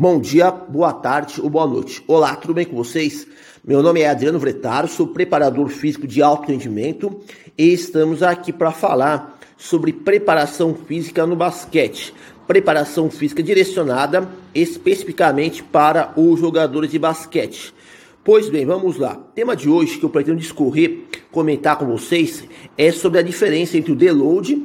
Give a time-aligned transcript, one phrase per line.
[0.00, 2.04] Bom dia, boa tarde ou boa noite.
[2.06, 3.26] Olá, tudo bem com vocês?
[3.64, 7.18] Meu nome é Adriano Vretaro, sou preparador físico de alto rendimento
[7.58, 12.14] e estamos aqui para falar sobre preparação física no basquete.
[12.46, 17.74] Preparação física direcionada especificamente para os jogadores de basquete.
[18.22, 19.14] Pois bem, vamos lá.
[19.14, 22.44] O tema de hoje que eu pretendo discorrer, comentar com vocês
[22.76, 24.64] é sobre a diferença entre o deload,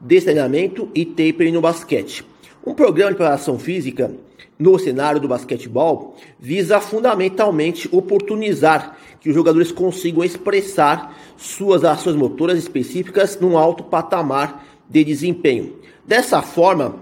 [0.00, 2.24] destreinamento e tapering no basquete.
[2.66, 4.12] Um programa de preparação física
[4.62, 12.56] no cenário do basquetebol visa fundamentalmente oportunizar que os jogadores consigam expressar suas ações motoras
[12.56, 15.80] específicas num alto patamar de desempenho.
[16.06, 16.94] Dessa forma,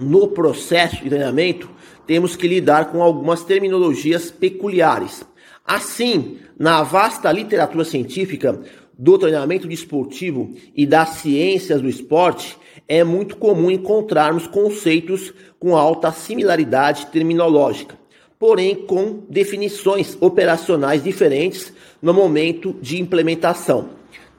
[0.00, 1.70] no processo de treinamento,
[2.06, 5.26] temos que lidar com algumas terminologias peculiares.
[5.64, 8.60] Assim, na vasta literatura científica
[8.98, 16.12] do treinamento desportivo e das ciências do esporte, é muito comum encontrarmos conceitos com alta
[16.12, 17.98] similaridade terminológica,
[18.38, 23.90] porém com definições operacionais diferentes no momento de implementação.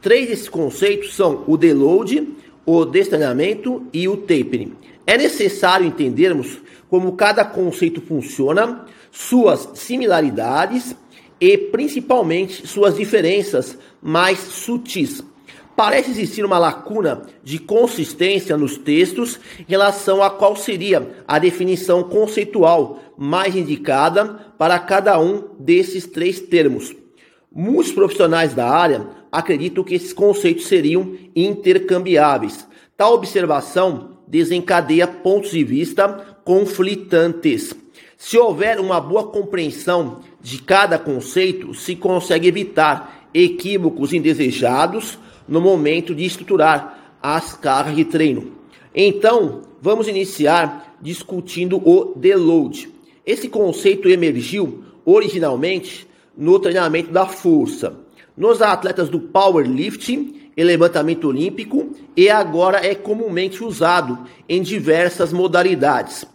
[0.02, 2.28] Três desses conceitos são o deload,
[2.66, 4.74] o destreinamento e o tapering.
[5.08, 10.96] É necessário entendermos como cada conceito funciona, suas similaridades
[11.40, 15.24] e principalmente suas diferenças mais sutis
[15.76, 22.02] Parece existir uma lacuna de consistência nos textos em relação a qual seria a definição
[22.04, 26.96] conceitual mais indicada para cada um desses três termos.
[27.54, 32.66] Muitos profissionais da área acreditam que esses conceitos seriam intercambiáveis.
[32.96, 36.08] Tal observação desencadeia pontos de vista
[36.46, 37.76] conflitantes.
[38.18, 46.16] Se houver uma boa compreensão de cada conceito, se consegue evitar equívocos indesejados no momento
[46.16, 48.54] de estruturar as cargas de treino.
[48.94, 52.90] Então, vamos iniciar discutindo o deload.
[53.26, 58.00] Esse conceito emergiu originalmente no treinamento da força,
[58.36, 66.26] nos atletas do powerlifting e levantamento olímpico e agora é comumente usado em diversas modalidades.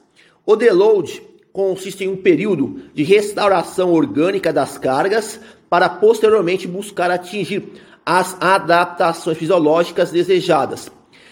[0.44, 1.22] O deload
[1.53, 7.72] consiste em um período de restauração orgânica das cargas para posteriormente buscar atingir
[8.05, 10.91] as adaptações fisiológicas desejadas.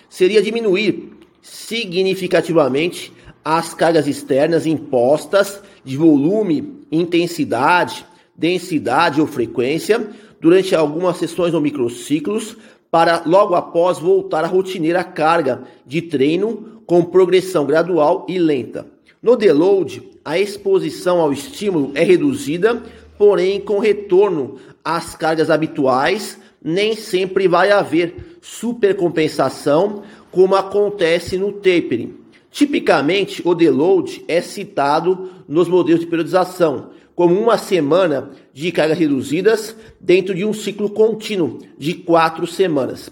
[0.09, 1.13] Seria diminuir
[1.43, 3.13] significativamente
[3.45, 8.05] as cargas externas impostas de volume, intensidade,
[8.37, 10.09] densidade ou frequência
[10.41, 12.57] durante algumas sessões ou microciclos
[12.91, 18.98] para logo após voltar à rotineira carga de treino com progressão gradual e lenta.
[19.21, 22.83] No deload, a exposição ao estímulo é reduzida,
[23.19, 32.15] porém com retorno às cargas habituais nem sempre vai haver supercompensação, como acontece no tapering.
[32.51, 39.75] Tipicamente, o deload é citado nos modelos de periodização como uma semana de cargas reduzidas
[40.01, 43.11] dentro de um ciclo contínuo de quatro semanas.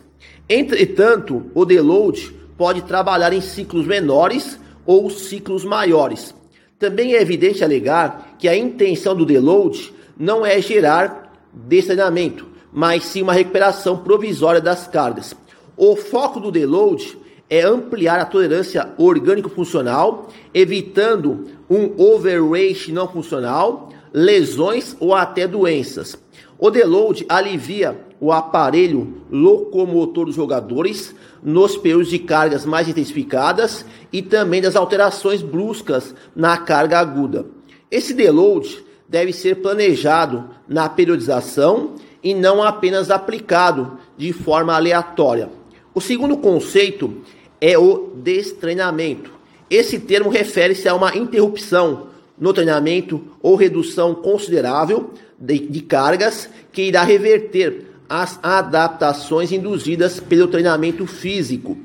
[0.49, 6.35] Entretanto, o deload pode trabalhar em ciclos menores ou ciclos maiores.
[6.79, 13.23] Também é evidente alegar que a intenção do deload não é gerar destreinamento, mas sim
[13.23, 15.35] uma recuperação provisória das cargas.
[15.77, 24.97] O foco do deload é ampliar a tolerância orgânico-funcional, evitando um overreach não funcional, lesões
[24.99, 26.19] ou até doenças.
[26.59, 34.23] O deload alivia o aparelho locomotor dos jogadores nos períodos de cargas mais intensificadas e
[34.23, 37.47] também das alterações bruscas na carga aguda.
[37.91, 45.51] Esse deload deve ser planejado na periodização e não apenas aplicado de forma aleatória.
[45.95, 47.19] O segundo conceito
[47.61, 49.31] é o destreinamento.
[49.69, 56.83] Esse termo refere-se a uma interrupção no treinamento ou redução considerável de, de cargas que
[56.83, 61.77] irá reverter as adaptações induzidas pelo treinamento físico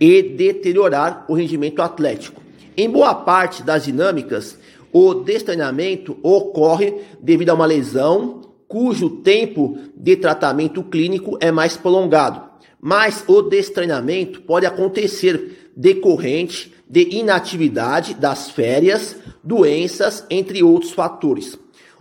[0.00, 2.42] e deteriorar o rendimento atlético.
[2.76, 4.58] Em boa parte das dinâmicas,
[4.92, 12.42] o destreinamento ocorre devido a uma lesão, cujo tempo de tratamento clínico é mais prolongado.
[12.80, 19.16] Mas o destreinamento pode acontecer decorrente de inatividade das férias,
[19.46, 21.56] doenças, entre outros fatores.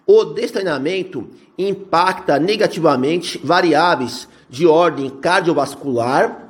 [0.06, 1.28] O destreinamento
[1.58, 6.50] impacta negativamente variáveis de ordem cardiovascular,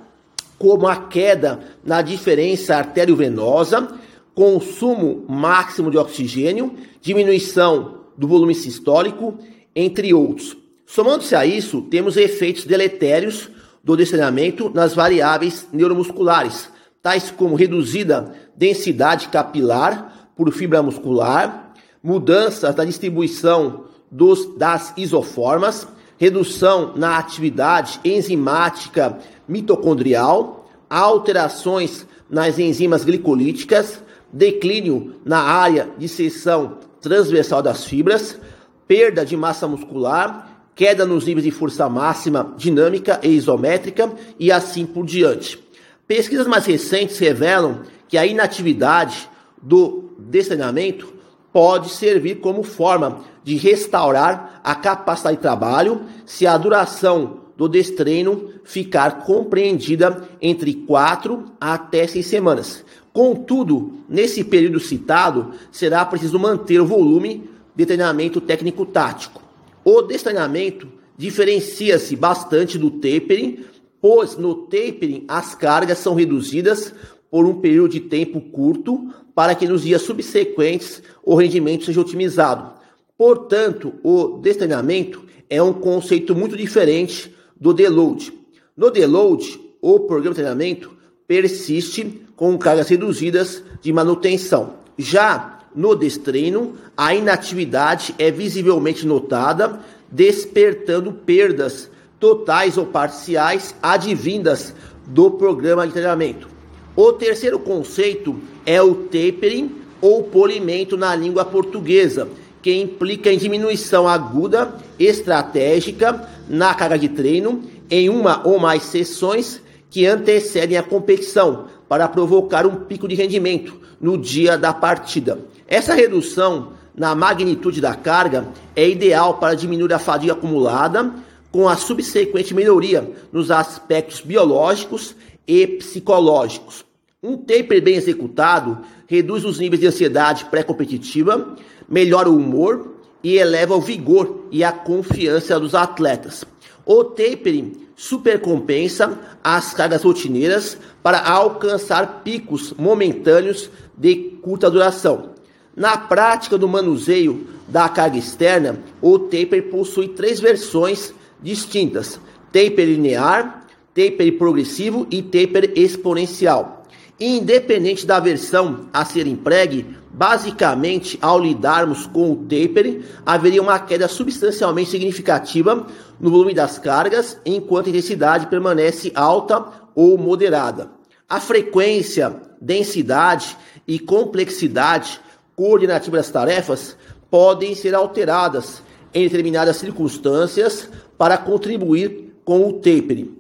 [0.58, 3.90] como a queda na diferença arteriovenosa,
[4.34, 9.38] consumo máximo de oxigênio, diminuição do volume sistólico
[9.76, 10.56] entre outros.
[10.86, 13.50] Somando-se a isso, temos efeitos deletérios
[13.84, 16.70] do destreinamento nas variáveis neuromusculares,
[17.02, 21.74] tais como reduzida densidade capilar, por fibra muscular,
[22.04, 25.88] mudanças na distribuição dos, das isoformas,
[26.18, 29.18] redução na atividade enzimática
[29.48, 34.02] mitocondrial, alterações nas enzimas glicolíticas,
[34.32, 38.40] declínio na área de seção transversal das fibras,
[38.88, 44.86] perda de massa muscular, queda nos níveis de força máxima dinâmica e isométrica e assim
[44.86, 45.64] por diante.
[46.08, 49.30] Pesquisas mais recentes revelam que a inatividade
[49.62, 51.14] do destreinamento
[51.52, 58.50] pode servir como forma de restaurar a capacidade de trabalho se a duração do destreino
[58.64, 62.84] ficar compreendida entre 4 até 6 semanas.
[63.14, 69.42] Contudo, nesse período citado, será preciso manter o volume de treinamento técnico-tático.
[69.84, 70.88] O destreinamento
[71.18, 73.64] diferencia-se bastante do tapering,
[74.02, 76.94] pois no tapering as cargas são reduzidas
[77.36, 82.72] por um período de tempo curto para que nos dias subsequentes o rendimento seja otimizado.
[83.18, 88.32] Portanto, o destreinamento é um conceito muito diferente do deload.
[88.78, 90.96] No deload, o programa de treinamento
[91.28, 94.76] persiste com cargas reduzidas de manutenção.
[94.98, 104.74] Já no destreino, a inatividade é visivelmente notada, despertando perdas totais ou parciais advindas
[105.06, 106.55] do programa de treinamento.
[106.96, 112.30] O terceiro conceito é o tapering ou polimento na língua portuguesa,
[112.62, 119.62] que implica em diminuição aguda estratégica na carga de treino em uma ou mais sessões
[119.90, 125.40] que antecedem a competição para provocar um pico de rendimento no dia da partida.
[125.68, 131.14] Essa redução na magnitude da carga é ideal para diminuir a fadiga acumulada,
[131.52, 135.16] com a subsequente melhoria nos aspectos biológicos
[135.48, 136.86] e psicológicos.
[137.22, 141.56] Um taper bem executado reduz os níveis de ansiedade pré-competitiva,
[141.90, 146.46] melhora o humor e eleva o vigor e a confiança dos atletas.
[146.86, 155.32] O tapering supercompensa as cargas rotineiras para alcançar picos momentâneos de curta duração.
[155.76, 162.20] Na prática do manuseio da carga externa, o taper possui três versões distintas:
[162.52, 163.65] taper linear,
[163.96, 166.84] taper progressivo e taper exponencial.
[167.18, 174.10] Independente da versão a ser empregue, basicamente ao lidarmos com o taper, haveria uma queda
[174.10, 175.88] substancialmente significativa
[176.20, 179.66] no volume das cargas, enquanto a intensidade permanece alta
[179.96, 180.92] ou moderada.
[181.28, 183.58] A frequência, densidade
[183.88, 185.22] e complexidade
[185.56, 186.98] coordenativa das tarefas
[187.32, 188.84] podem ser alteradas
[189.14, 193.35] em determinadas circunstâncias para contribuir com o tapering.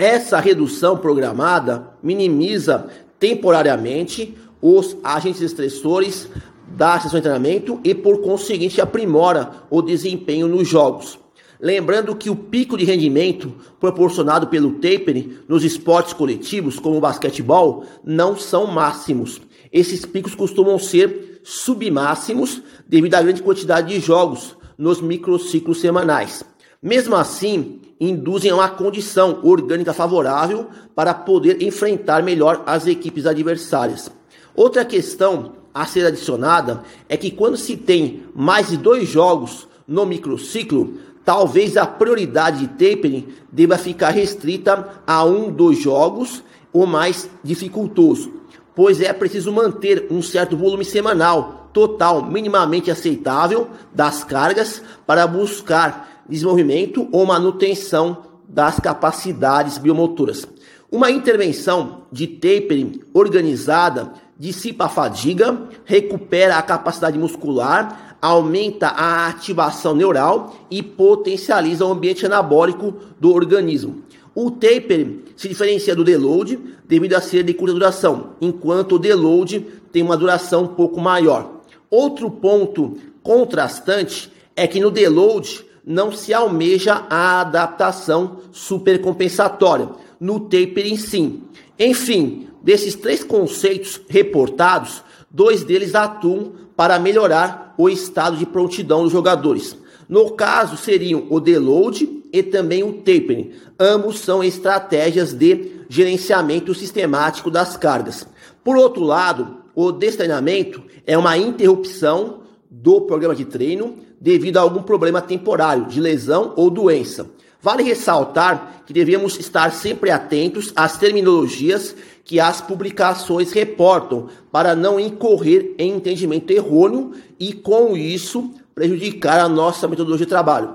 [0.00, 6.28] Essa redução programada minimiza temporariamente os agentes estressores
[6.68, 11.18] da sessão de treinamento e, por conseguinte, aprimora o desempenho nos jogos.
[11.60, 17.84] Lembrando que o pico de rendimento proporcionado pelo tapering nos esportes coletivos, como o basquetebol,
[18.04, 19.40] não são máximos.
[19.72, 26.44] Esses picos costumam ser submáximos devido à grande quantidade de jogos nos microciclos semanais.
[26.80, 34.08] Mesmo assim, induzem a uma condição orgânica favorável para poder enfrentar melhor as equipes adversárias.
[34.54, 40.06] Outra questão a ser adicionada é que quando se tem mais de dois jogos no
[40.06, 40.94] microciclo,
[41.24, 48.32] talvez a prioridade de tapering deva ficar restrita a um dos jogos ou mais dificultoso,
[48.72, 56.07] pois é preciso manter um certo volume semanal total minimamente aceitável das cargas para buscar
[56.28, 60.46] desenvolvimento ou manutenção das capacidades biomotoras.
[60.90, 69.94] Uma intervenção de tapering organizada dissipa a fadiga, recupera a capacidade muscular, aumenta a ativação
[69.94, 74.02] neural e potencializa o ambiente anabólico do organismo.
[74.34, 79.60] O taper se diferencia do deload devido a ser de curta duração, enquanto o deload
[79.92, 81.60] tem uma duração um pouco maior.
[81.90, 89.88] Outro ponto contrastante é que no deload não se almeja a adaptação supercompensatória,
[90.20, 91.44] no tapering sim.
[91.78, 99.12] Enfim, desses três conceitos reportados, dois deles atuam para melhorar o estado de prontidão dos
[99.12, 99.78] jogadores.
[100.06, 103.52] No caso, seriam o deload e também o tapering.
[103.80, 108.26] Ambos são estratégias de gerenciamento sistemático das cargas.
[108.62, 112.40] Por outro lado, o destreinamento é uma interrupção
[112.70, 117.30] do programa de treino devido a algum problema temporário de lesão ou doença.
[117.60, 121.94] Vale ressaltar que devemos estar sempre atentos às terminologias
[122.24, 129.48] que as publicações reportam, para não incorrer em entendimento errôneo e, com isso, prejudicar a
[129.48, 130.74] nossa metodologia de trabalho.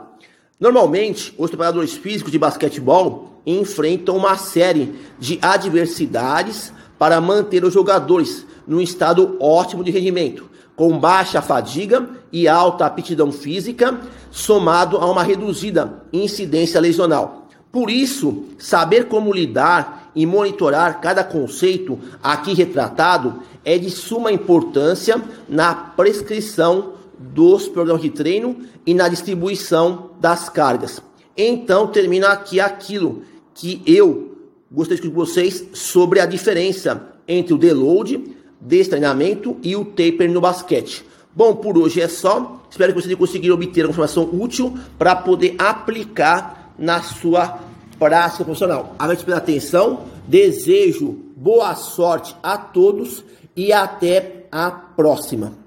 [0.59, 8.45] Normalmente, os preparadores físicos de basquetebol enfrentam uma série de adversidades para manter os jogadores
[8.67, 14.00] num estado ótimo de rendimento, com baixa fadiga e alta aptidão física,
[14.32, 17.48] somado a uma reduzida incidência lesional.
[17.72, 25.22] Por isso, saber como lidar e monitorar cada conceito aqui retratado é de suma importância
[25.50, 31.01] na prescrição dos programas de treino e na distribuição das cargas.
[31.36, 34.38] Então, termina aqui aquilo que eu
[34.72, 39.86] gostaria de discutir com vocês sobre a diferença entre o deload desse treinamento e o
[39.86, 41.05] taper no basquete.
[41.36, 42.62] Bom, por hoje é só.
[42.70, 47.60] Espero que vocês conseguiram obter uma informação útil para poder aplicar na sua
[48.00, 48.96] prática profissional.
[48.98, 53.24] Agradeço pela atenção, desejo boa sorte a todos
[53.55, 55.62] e até a próxima.